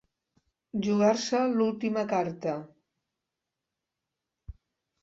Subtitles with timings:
[0.87, 2.57] Jugar-se l'última carta.